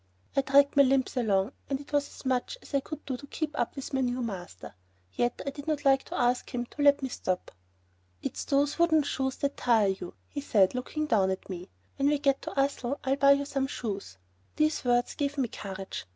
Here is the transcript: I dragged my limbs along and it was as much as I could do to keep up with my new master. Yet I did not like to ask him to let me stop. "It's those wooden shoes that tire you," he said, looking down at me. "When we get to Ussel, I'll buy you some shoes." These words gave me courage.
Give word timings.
I 0.35 0.41
dragged 0.41 0.75
my 0.75 0.81
limbs 0.81 1.15
along 1.15 1.51
and 1.69 1.79
it 1.79 1.93
was 1.93 2.07
as 2.09 2.25
much 2.25 2.57
as 2.63 2.73
I 2.73 2.79
could 2.79 3.05
do 3.05 3.17
to 3.17 3.27
keep 3.27 3.55
up 3.55 3.75
with 3.75 3.93
my 3.93 4.01
new 4.01 4.23
master. 4.23 4.73
Yet 5.13 5.43
I 5.45 5.51
did 5.51 5.67
not 5.67 5.85
like 5.85 6.05
to 6.05 6.19
ask 6.19 6.49
him 6.49 6.65
to 6.71 6.81
let 6.81 7.03
me 7.03 7.09
stop. 7.09 7.51
"It's 8.19 8.43
those 8.45 8.79
wooden 8.79 9.03
shoes 9.03 9.35
that 9.35 9.57
tire 9.57 9.89
you," 9.89 10.15
he 10.27 10.41
said, 10.41 10.73
looking 10.73 11.05
down 11.05 11.29
at 11.29 11.51
me. 11.51 11.69
"When 11.97 12.07
we 12.09 12.17
get 12.17 12.41
to 12.41 12.59
Ussel, 12.59 12.97
I'll 13.03 13.15
buy 13.17 13.33
you 13.33 13.45
some 13.45 13.67
shoes." 13.67 14.17
These 14.55 14.83
words 14.83 15.13
gave 15.13 15.37
me 15.37 15.49
courage. 15.49 16.07